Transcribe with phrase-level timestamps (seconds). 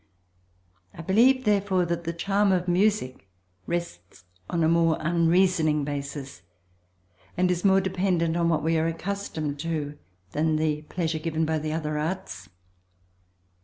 [0.95, 3.29] I believe therefore that the charm of music
[3.67, 6.41] rests on a more unreasoning basis,
[7.37, 9.99] and is more dependent on what we are accustomed to,
[10.31, 12.49] than the pleasure given by the other arts.